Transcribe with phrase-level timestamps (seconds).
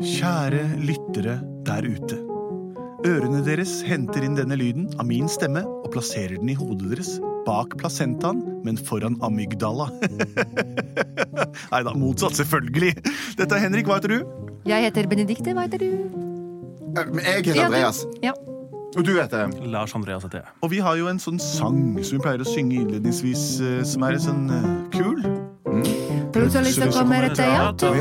[0.00, 1.34] Kjære lyttere
[1.68, 2.16] der ute.
[3.04, 7.10] Ørene deres henter inn denne lyden av min stemme og plasserer den i hodet deres,
[7.46, 9.88] bak placentaen, men foran amygdala.
[11.72, 12.94] Nei da, motsatt, selvfølgelig.
[13.40, 14.48] Dette er Henrik, hva heter du?
[14.68, 15.90] Jeg heter Benedikte, hva heter du?
[16.90, 18.02] Eh, Jeg heter Andreas.
[18.24, 18.32] Ja.
[18.96, 20.52] Og du heter Lars Andreas heter jeg.
[20.66, 24.04] Og vi har jo en sånn sang som vi pleier å synge innledningsvis, eh, som
[24.08, 25.20] er sånn eh, kul.
[26.32, 27.96] Plutselig så kommer et teater.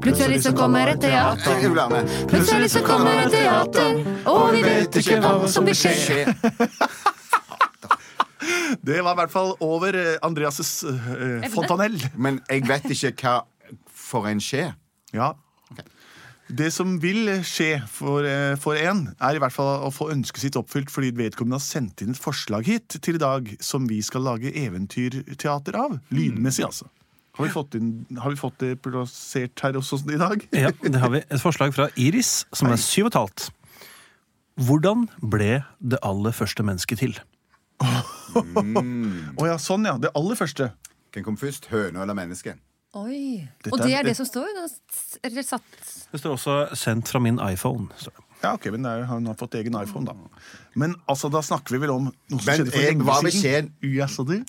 [0.00, 2.08] Plutselig så kommer et teater.
[2.30, 6.24] Plutselig så kommer et teater, og vi vet ikke hva som vil skje.
[8.84, 11.96] Det var i hvert fall over eh, Andreas' eh, fontanell.
[12.16, 13.34] Men jeg vet ikke hva
[13.92, 14.70] for en skje.
[15.16, 15.32] Ja.
[16.48, 20.46] Det som vil skje for, eh, for en, er i hvert fall å få ønsket
[20.46, 24.00] sitt oppfylt fordi vedkommende har sendt inn et forslag hit til i dag som vi
[24.04, 25.98] skal lage eventyrteater av.
[26.14, 26.88] Lydmessig, altså.
[27.38, 30.42] Har vi fått, inn, har vi fått det plassert her også i dag?
[30.52, 33.48] Ja, det har vi et forslag fra Iris, som er syv og et halvt.
[34.66, 37.14] Hvordan ble det aller første mennesket til?
[37.78, 39.94] Å ja, sånn ja.
[40.02, 40.72] Det aller første.
[41.14, 41.70] Hvem kom først?
[41.70, 42.56] Høne eller menneske?
[42.98, 43.46] Oi.
[43.62, 44.48] Dette Og det er- det, det som står?
[45.22, 45.44] Det er Det
[46.20, 47.88] står også 'sendt fra min iPhone'.
[47.96, 48.10] Så.
[48.42, 50.12] Ja, ok, men er, Han har fått egen iPhone, da.
[50.74, 54.08] Men altså, da snakker vi vel om noe som Men, skjedde for lenge siden.
[54.08, 54.32] Så du?
[54.32, 54.44] Hva- eh,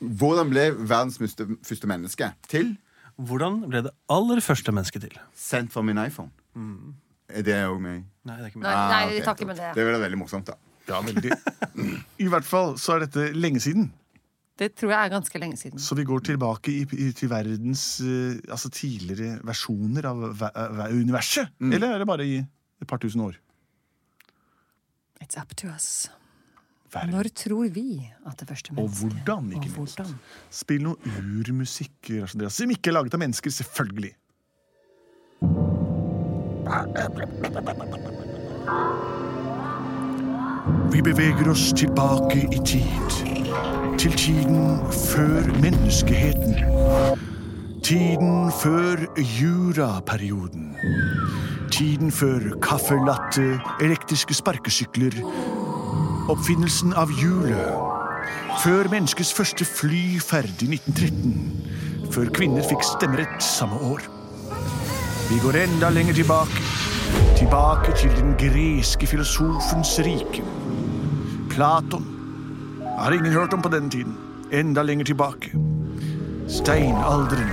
[0.00, 2.74] Hvordan ble verdens første, menneske til?
[3.18, 5.18] Hvordan ble det aller første mennesket til?
[5.34, 6.30] Sendt fra min iPhone.
[7.28, 8.04] Er det òg meg?
[8.28, 8.68] Nei, det er ikke meg.
[8.68, 9.70] nei nei, vi tar ikke med det.
[9.76, 10.56] Det er veldig morsomt, da.
[10.88, 11.32] Ja, veldig.
[12.24, 13.90] I hvert fall så er dette lenge siden.
[14.58, 15.78] Det tror jeg er ganske lenge siden.
[15.78, 20.50] Så vi går tilbake i, i, til verdens uh, altså tidligere versjoner av ve-
[20.80, 21.52] ve- universet.
[21.62, 23.36] Eller er det bare i et par tusen år?
[25.22, 26.08] It's up to us.
[26.92, 27.10] Verden.
[27.10, 30.14] Når tror vi at det første Og mennesket hvordan, ikke Og minst.
[30.50, 34.14] Spill noe urmusikk som ikke er laget av mennesker, selvfølgelig.
[40.92, 43.20] Vi beveger oss tilbake i tid.
[43.98, 46.54] Til tiden før menneskeheten.
[47.82, 49.04] Tiden før
[49.40, 50.74] juraperioden.
[51.70, 55.16] Tiden før kaffelatte, elektriske sparkesykler,
[56.28, 57.72] oppfinnelsen av hjulet.
[58.62, 62.10] Før menneskets første flyferd i 1913.
[62.12, 64.04] Før kvinner fikk stemmerett samme år.
[65.28, 66.62] Vi går enda lenger tilbake.
[67.38, 70.44] Tilbake til den greske filosofens rike.
[71.50, 72.06] Platon.
[72.98, 74.16] Har ingen hørt om på denne tiden.
[74.52, 75.52] Enda lenger tilbake.
[76.48, 77.52] Steinalderen.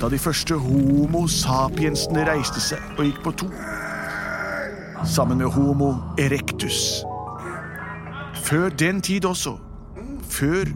[0.00, 3.50] Da de første homo sapiensene reiste seg og gikk på to.
[5.04, 7.04] Sammen med homo erectus.
[8.46, 9.56] Før den tid også.
[10.22, 10.68] Før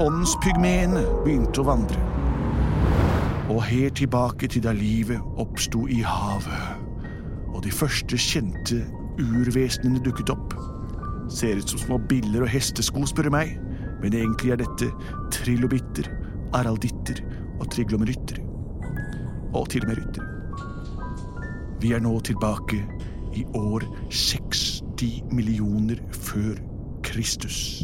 [0.00, 1.98] åndspygmeene begynte å vandre.
[3.52, 6.80] Og helt tilbake til da livet oppsto i havet.
[7.52, 8.80] Og de første kjente
[9.20, 10.56] urvesenene dukket opp.
[11.28, 13.52] Ser ut som små biller og hestesko, spør du meg.
[14.00, 14.88] Men egentlig er dette
[15.36, 16.08] trilobitter,
[16.56, 17.20] aralditter
[17.58, 18.40] og triglomerytter.
[19.52, 20.32] Og til og med ryttere.
[21.84, 22.80] Vi er nå tilbake
[23.36, 26.71] i år 60 millioner før
[27.12, 27.82] Kristus.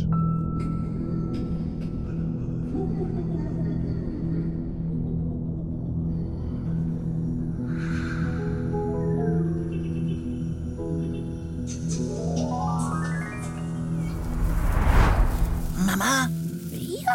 [15.87, 16.29] Mamma?
[16.73, 17.13] Ja?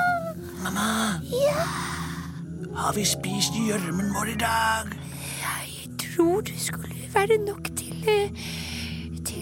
[0.63, 1.19] Mamma?
[1.31, 1.65] Ja?
[2.75, 4.93] Har vi spist gjørmen vår i dag?
[5.41, 8.29] Jeg tror det skulle være nok til, eh,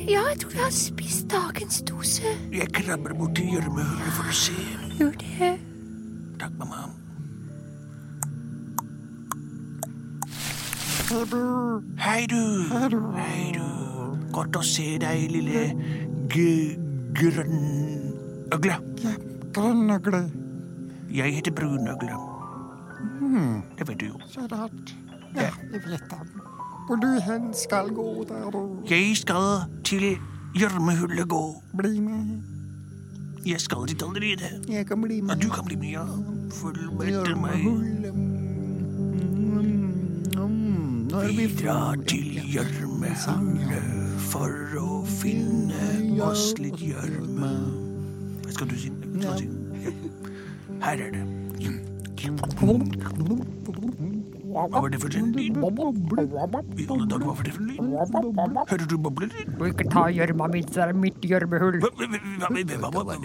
[0.10, 2.24] Ja, jeg tror vi har spist dagens dose.
[2.54, 4.56] Jeg krabber bort til gjørmehullet for å se.
[4.98, 5.52] Gjør det.
[6.42, 6.88] Takk, mamma.
[12.02, 12.42] Hei, du.
[12.72, 13.66] Hei, du.
[14.32, 15.66] Godt å se deg, lille
[16.32, 16.46] g
[17.20, 18.78] grønnøgle.
[19.54, 20.24] Grønnøgle.
[21.12, 22.16] Jeg heter Brunøgle.
[23.78, 24.22] Det vet du jo.
[24.32, 24.96] Så rart.
[25.36, 26.51] Ja, jeg vet det.
[26.88, 30.18] Hvor du hen skal gå der og Jeg skal til
[30.56, 31.62] gjørmehullet gå.
[31.78, 32.42] bli med.
[33.46, 34.50] Jeg skal dit allerede.
[34.70, 36.06] Jeg kan bli Ja, du kan bli med, ja.
[36.52, 37.66] Følg etter meg.
[41.36, 47.52] Vi drar til gjørmehullet for å finne oss litt gjørme.
[48.52, 48.90] Skal du si?
[48.90, 49.48] Du?
[50.82, 51.26] Her er det.
[54.52, 55.58] Hva var det for en lyd?
[55.58, 57.80] I alle dager, hva var det for en lyd?
[58.72, 59.30] Hører du bobler?
[59.58, 61.80] Du ikke ta gjørma mi, det er mitt gjørmehull.
[61.82, 63.20] Hva- hva- hva- hva- hva- hva-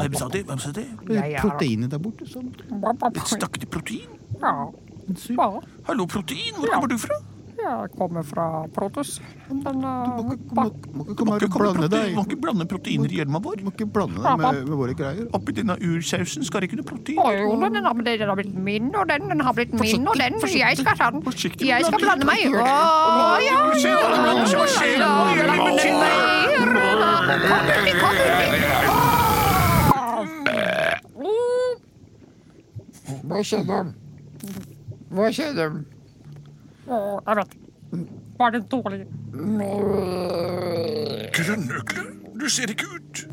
[0.00, 0.46] Hvem sa det?
[0.46, 0.86] Hvem sa det?
[1.10, 2.24] Er Proteinet der borte.
[2.26, 2.48] Sånn.
[2.50, 4.08] Et stakket protein?
[4.40, 4.70] Ja.
[5.10, 7.16] Ja, Hallo, protein, hvor kommer du fra?
[7.64, 9.16] Jeg kommer fra Protus.
[9.48, 9.90] Men Du må
[10.26, 11.04] uh, ikke, må, må
[12.16, 13.60] Må ikke blande proteiner i hjelma vår.
[13.60, 15.28] Du må ikke blande deg med, med våre greier.
[15.36, 17.20] Oppi denne ursausen skal det ikke noe protein.
[17.20, 20.16] Å jo, den har, den har blitt min, og den, den har blitt min, og
[20.20, 20.40] den.
[20.50, 21.24] Jeg skal ta den.
[21.66, 22.46] Jeg skal blande meg.
[22.50, 22.66] Å
[23.44, 24.96] ja, Du ser hva det blander hva skjer?
[25.00, 25.60] ja, Hva gjør ja, du?
[25.60, 27.40] blande meg.
[27.50, 29.00] Kom inn, kom inn.
[33.30, 33.78] Hva skjedde?
[35.14, 35.64] Hva skjedde?
[36.86, 37.56] Jeg vet.
[38.38, 39.06] Var det dårlig?
[41.36, 42.04] Grønnøgle,
[42.40, 43.24] du ser ikke ut.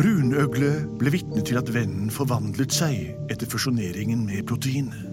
[0.00, 5.10] Brunøgle ble vitne til at vennen forvandlet seg etter fusjoneringen med proteinet.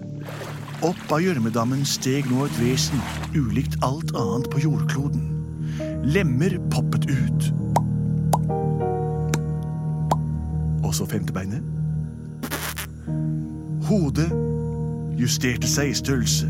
[0.86, 3.00] Opp av gjørmedammen steg nå et vesen
[3.34, 5.24] ulikt alt annet på jordkloden.
[6.06, 7.48] Lemmer poppet ut.
[10.86, 11.64] Og så femtebeinet.
[13.88, 14.30] Hodet
[15.18, 16.48] justerte seg i størrelse.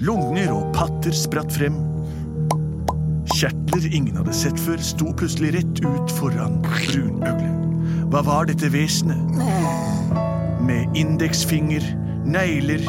[0.00, 1.74] Lunger og patter spratt frem.
[3.34, 7.50] Kjertler ingen hadde sett før, sto plutselig rett ut foran brunøgle.
[8.10, 9.20] Hva var dette vesenet?
[10.64, 11.84] Med indeksfinger,
[12.24, 12.80] negler,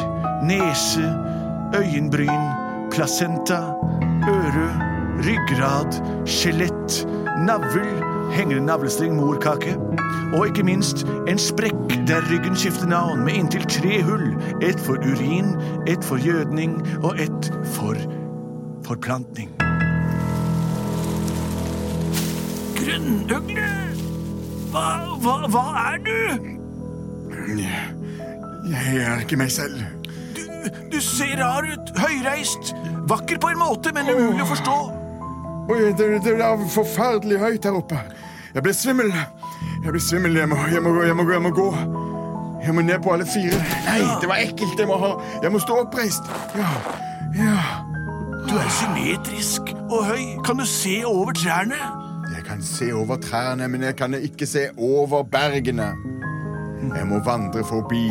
[0.48, 1.04] nese,
[1.76, 2.48] øyenbryn,
[2.94, 3.60] placenta,
[4.32, 4.66] øre,
[5.26, 7.02] ryggrad, skjelett,
[7.44, 7.84] navl,
[8.32, 9.76] hengende navlestreng, morkake.
[10.32, 11.74] Og ikke minst en sprekk
[12.08, 14.32] der ryggen skifter navn, med inntil tre hull.
[14.62, 15.54] Ett for urin,
[15.86, 17.98] ett for gjødning og ett for
[18.86, 19.52] forplantning.
[22.76, 23.68] Grønnøgle!
[24.72, 24.86] Hva,
[25.20, 26.48] hva, hva er du?
[28.72, 29.84] Jeg er ikke meg selv.
[30.36, 30.42] du?
[30.92, 32.72] Du ser rar ut, høyreist,
[33.10, 35.01] vakker på en måte, men umulig å forstå.
[35.70, 37.98] Oi, det, det er forferdelig høyt her oppe.
[38.54, 39.12] Jeg blir svimmel.
[39.84, 40.36] Jeg blir svimmel.
[40.36, 41.32] Jeg må, jeg må, jeg må gå.
[41.32, 41.68] Jeg må gå.
[42.62, 43.58] Jeg må ned på alle fire.
[43.86, 44.78] Nei, det var ekkelt.
[44.78, 46.28] Jeg må, ha, jeg må stå oppreist.
[46.58, 46.68] Ja,
[47.38, 47.56] ja.
[48.48, 50.24] Du er symmetrisk og høy.
[50.44, 51.78] Kan du se over trærne?
[52.34, 55.92] Jeg kan se over trærne, men jeg kan ikke se over bergene.
[56.96, 58.06] Jeg må vandre forbi.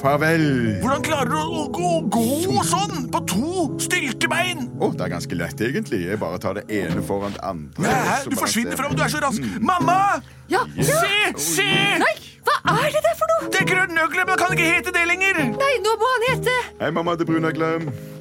[0.00, 0.44] Farvel.
[0.82, 3.52] Hvordan klarer du å gå, gå sånn på to
[3.82, 4.66] stilte bein?
[4.76, 6.02] Å, det er ganske lett, egentlig.
[6.04, 7.86] Jeg bare tar det ene foran det andre.
[7.86, 9.46] Nei, Du forsvinner fram, du er så rask.
[9.60, 10.20] Mamma!
[10.52, 10.84] Ja, ja.
[10.84, 11.32] Se!
[11.42, 11.68] Se!
[12.02, 12.12] Nei,
[12.46, 13.50] hva er det der for noe?
[13.50, 15.40] Det er grønnøgle, men kan ikke hete det lenger.
[15.56, 17.70] Nei, nå må han hete Hei, mamma det er Brunøgle.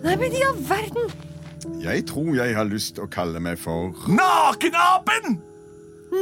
[0.06, 1.12] Nei, men i all verden.
[1.82, 5.42] Jeg tror jeg har lyst å kalle meg for Nakenapen!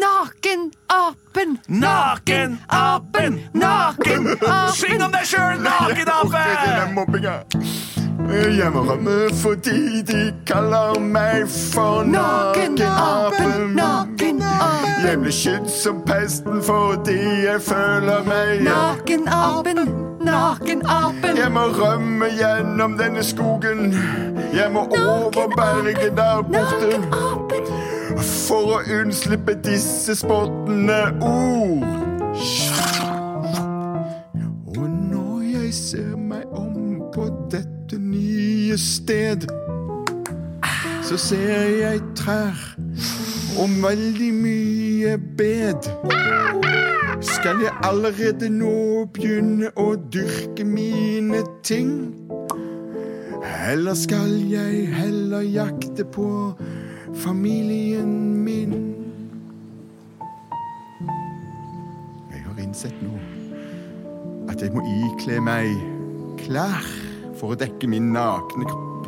[0.01, 1.59] Nakenapen.
[1.67, 3.39] Nakenapen!
[3.53, 4.71] Nakenapen!
[4.73, 6.43] Syng om deg sjøl, nakenape!
[8.33, 15.03] Jeg må rømme fordi de kaller meg for Nakenapen, nakenapen.
[15.03, 19.83] Jeg blir skydd som pesten fordi jeg føler meg Nakenapen,
[20.23, 21.37] nakenapen.
[21.37, 23.91] Jeg må rømme gjennom denne skogen.
[24.55, 27.42] Jeg må over berget der borte Nakenapen.
[28.21, 31.85] For å unnslippe disse spottende ord.
[34.73, 39.47] Og når jeg ser meg om på dette nye sted,
[41.03, 42.57] så ser jeg trær
[43.59, 45.89] og veldig mye bed.
[47.23, 51.91] Skal jeg allerede nå begynne å dyrke mine ting?
[53.67, 56.27] Eller skal jeg heller jakte på
[57.15, 58.73] familien min?
[62.31, 63.13] Jeg har innsett nå
[64.51, 65.69] at jeg må ikle meg
[66.43, 66.87] klær
[67.39, 69.07] for å dekke min nakne kropp.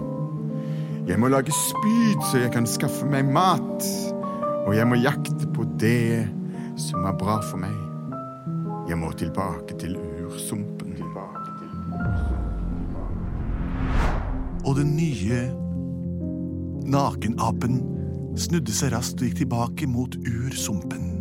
[1.06, 3.90] Jeg må lage spyd så jeg kan skaffe meg mat.
[4.66, 6.26] Og jeg må jakte på det
[6.82, 7.76] som er bra for meg.
[8.90, 9.94] Jeg må tilbake til
[10.26, 10.74] ursumpen.
[14.66, 15.44] Og den nye
[16.90, 17.95] nakenapen
[18.40, 21.12] snudde seg raskt og gikk tilbake mot ursumpen.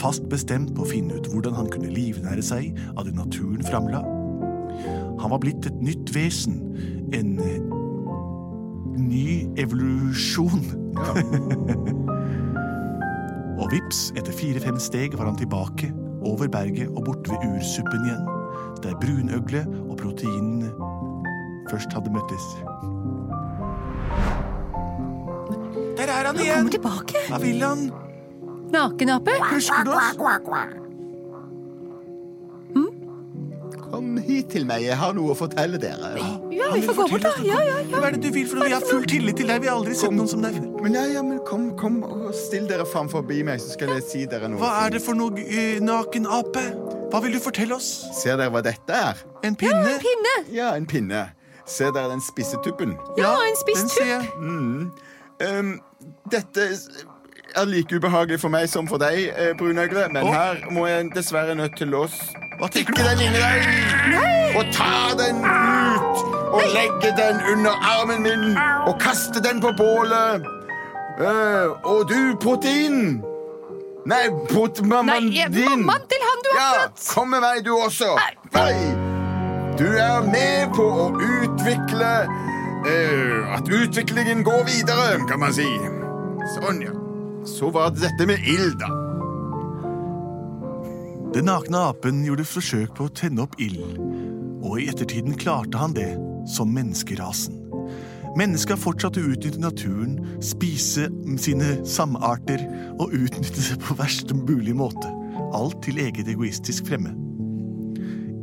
[0.00, 4.02] Fast bestemt på å finne ut hvordan han kunne livnære seg av det naturen framla.
[5.22, 6.58] Han var blitt et nytt vesen,
[7.14, 7.36] en
[8.98, 10.64] ny evolusjon.
[13.60, 15.92] og vips, etter fire-fem steg var han tilbake,
[16.24, 18.28] over berget og borte ved ursuppen igjen,
[18.84, 20.70] der brunøgle og proteinene
[21.70, 22.46] først hadde møttes.
[26.04, 26.56] Der er han Han igjen!
[26.56, 27.26] kommer tilbake.
[27.30, 27.84] Hva vil han?
[28.74, 29.36] Nakenape.
[29.52, 30.16] Husker du oss?
[33.94, 36.08] Kom hit til meg, jeg har noe å fortelle dere.
[36.50, 37.30] Ja, vi får gå bort, da.
[37.46, 37.98] Ja, ja, ja.
[38.00, 38.64] Hva er det du vil for?
[38.66, 39.60] Vi har full tillit til deg.
[39.62, 40.66] Vi har aldri sett noen som deg før.
[40.82, 44.02] Men ja, ja, men kom, kom og still dere fram forbi meg, så skal jeg
[44.08, 44.58] si dere noe.
[44.58, 46.64] Hva er det for noe uh, nakenape?
[47.14, 47.92] Hva vil du fortelle oss?
[48.18, 49.22] Ser dere hva dette er?
[49.46, 49.78] En pinne?
[49.86, 50.34] Ja, en Pinne.
[50.58, 51.22] Ja, en pinne.
[51.70, 52.98] Ser dere den spisse tuppen?
[53.20, 54.90] Ja, en spiss den Mm.
[55.42, 55.80] Um,
[56.30, 56.60] dette
[57.56, 60.32] er like ubehagelig for meg som for deg, eh, brunøgle, men oh.
[60.32, 65.42] her må jeg dessverre nødt til å stikke den inn i deg og ta den
[65.42, 66.22] ut
[66.54, 70.46] og legge den under armen min og kaste den på bålet.
[71.18, 73.22] Uh, og du, protein
[74.04, 75.64] Nei, prot mammaen Nei, din.
[75.64, 77.04] mammaen til han du har Ja, fått.
[77.14, 78.10] kom med meg, du også.
[78.52, 78.74] Nei.
[79.78, 82.10] Du er med på å utvikle
[82.86, 85.66] eh, At utviklingen går videre, kan man si.
[86.56, 86.94] Sånn, ja.
[87.48, 88.90] Så var det dette med ild, da.
[91.34, 93.98] Den nakne apen gjorde forsøk på å tenne opp ild,
[94.62, 96.12] og i ettertiden klarte han det,
[96.46, 97.58] som menneskerasen.
[98.38, 102.62] Mennesket har fortsatt å utnytte naturen, spise sine samarter
[102.98, 105.10] og utnytte seg på verst mulig måte.
[105.54, 107.12] Alt til eget egoistisk fremme.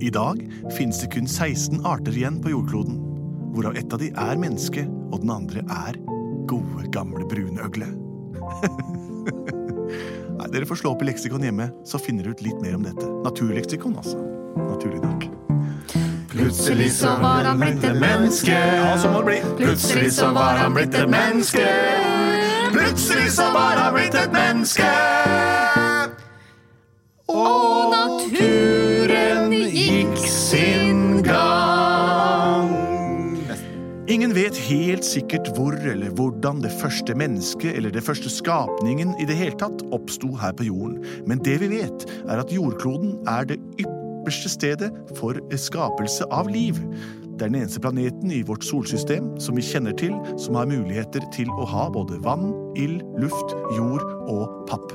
[0.01, 0.39] I dag
[0.77, 2.99] finnes det kun 16 arter igjen på jordkloden,
[3.51, 5.99] hvorav ett av de er menneske, og den andre er
[6.49, 7.87] gode, gamle brunøgle.
[10.41, 12.87] Nei, Dere får slå opp i leksikon hjemme, så finner dere ut litt mer om
[12.87, 13.05] dette.
[13.25, 14.17] Naturleksikon, altså.
[14.57, 15.27] Naturlig nok.
[16.31, 18.55] Plutselig så var han blitt et menneske.
[18.55, 19.39] Ja, så må det bli.
[19.59, 21.67] Plutselig så var han blitt et menneske.
[22.71, 25.90] Plutselig så var han blitt et menneske!
[34.11, 39.27] Ingen vet helt sikkert hvor eller hvordan det første mennesket eller det første skapningen i
[39.29, 40.97] det hele tatt oppsto her på jorden,
[41.29, 46.81] men det vi vet, er at jordkloden er det ypperste stedet for skapelse av liv.
[47.37, 51.23] Det er den eneste planeten i vårt solsystem som vi kjenner til som har muligheter
[51.31, 54.91] til å ha både vann, ild, luft, jord og papp.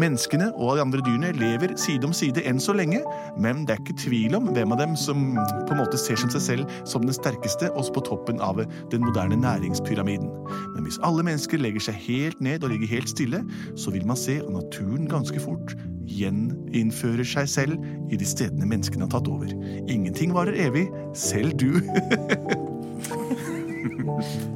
[0.00, 3.02] Menneskene og de andre dyrene lever side om side enn så lenge,
[3.40, 6.32] men det er ikke tvil om hvem av dem som på en måte ser som
[6.32, 10.30] seg selv som den sterkeste, også på toppen av den moderne næringspyramiden.
[10.74, 13.42] Men hvis alle mennesker legger seg helt ned og ligger helt stille,
[13.76, 15.76] så vil man se at naturen ganske fort
[16.08, 19.52] gjeninnfører seg selv i de stedene menneskene har tatt over.
[19.86, 21.76] Ingenting varer evig, selv du.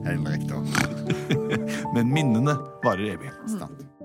[0.07, 0.55] Helt riktig.
[1.95, 3.33] Men minnene varer evig.
[3.51, 3.96] Sant.